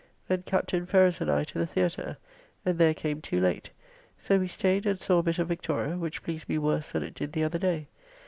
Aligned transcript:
Then 0.27 0.41
Captain 0.41 0.87
Ferrers 0.87 1.21
and 1.21 1.29
I 1.29 1.43
to 1.43 1.59
the 1.59 1.67
Theatre, 1.67 2.17
and 2.65 2.79
there 2.79 2.95
came 2.95 3.21
too 3.21 3.39
late, 3.39 3.69
so 4.17 4.39
we 4.39 4.47
staid 4.47 4.87
and 4.87 4.99
saw 4.99 5.19
a 5.19 5.23
bit 5.23 5.37
of 5.37 5.47
"Victoria," 5.47 5.95
which 5.95 6.23
pleased 6.23 6.49
me 6.49 6.57
worse 6.57 6.91
than 6.91 7.03
it 7.03 7.13
did 7.13 7.33
the 7.33 7.43
other 7.43 7.59
day. 7.59 7.87